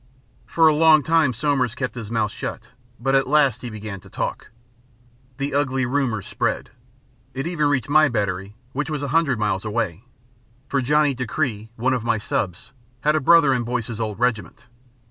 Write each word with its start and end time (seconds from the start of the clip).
For 0.47 0.67
a 0.67 0.73
long 0.73 1.03
time 1.03 1.31
Somers 1.31 1.75
kept 1.75 1.93
his 1.93 2.09
mouth 2.09 2.31
shut; 2.31 2.71
but 2.99 3.13
at 3.13 3.27
last 3.27 3.61
he 3.61 3.69
began 3.69 3.99
to 3.99 4.09
talk. 4.09 4.49
The 5.37 5.53
ugly 5.53 5.85
rumour 5.85 6.23
spread. 6.23 6.71
It 7.35 7.45
even 7.45 7.67
reached 7.67 7.87
my 7.87 8.09
battery 8.09 8.55
which 8.73 8.89
was 8.89 9.03
a 9.03 9.09
hundred 9.09 9.37
miles 9.37 9.63
away; 9.63 10.03
for 10.67 10.81
Johnny 10.81 11.13
Dacre, 11.13 11.69
one 11.75 11.93
of 11.93 12.03
my 12.03 12.17
subs, 12.17 12.71
had 13.01 13.13
a 13.15 13.19
brother 13.19 13.53
in 13.53 13.61
Boyce's 13.61 14.01
old 14.01 14.17
regiment. 14.17 14.65